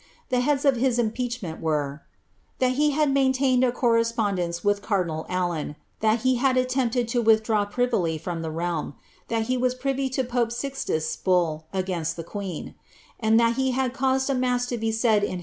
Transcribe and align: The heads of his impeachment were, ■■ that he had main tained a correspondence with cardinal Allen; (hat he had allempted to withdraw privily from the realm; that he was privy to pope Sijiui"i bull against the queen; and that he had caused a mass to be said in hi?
The 0.29 0.39
heads 0.39 0.65
of 0.65 0.77
his 0.77 0.97
impeachment 0.97 1.61
were, 1.61 2.01
■■ 2.55 2.57
that 2.59 2.71
he 2.71 2.89
had 2.89 3.13
main 3.13 3.31
tained 3.35 3.63
a 3.63 3.71
correspondence 3.71 4.63
with 4.63 4.81
cardinal 4.81 5.27
Allen; 5.29 5.75
(hat 6.01 6.21
he 6.21 6.37
had 6.37 6.57
allempted 6.57 7.07
to 7.09 7.21
withdraw 7.21 7.65
privily 7.65 8.17
from 8.17 8.41
the 8.41 8.49
realm; 8.49 8.95
that 9.27 9.43
he 9.43 9.57
was 9.57 9.75
privy 9.75 10.09
to 10.09 10.23
pope 10.23 10.49
Sijiui"i 10.49 11.21
bull 11.23 11.67
against 11.71 12.15
the 12.15 12.23
queen; 12.23 12.73
and 13.19 13.39
that 13.39 13.57
he 13.57 13.73
had 13.77 13.93
caused 13.93 14.27
a 14.31 14.33
mass 14.33 14.65
to 14.65 14.77
be 14.79 14.91
said 14.91 15.23
in 15.23 15.37
hi? 15.39 15.39